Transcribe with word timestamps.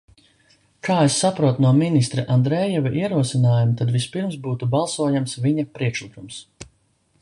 Kā 0.87 0.95
es 1.09 1.17
sapratu 1.23 1.65
no 1.65 1.73
ministra 1.81 2.25
Andrejeva 2.37 2.93
ierosinājuma, 3.03 3.77
tad 3.83 3.95
vispirms 3.99 4.41
būtu 4.49 4.73
balsojams 4.77 5.41
viņa 5.49 5.71
priekšlikums. 5.79 6.47